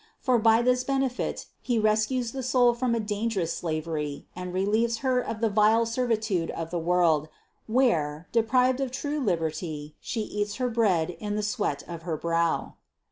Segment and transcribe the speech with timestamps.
[0.19, 5.19] For by this benefit He rescues the soul from a dangerous slavery and relieves her
[5.19, 7.29] of the vile servitude of the world,
[7.67, 12.77] where, deprived of true liberty, she eats her bread in the sweat of her brow.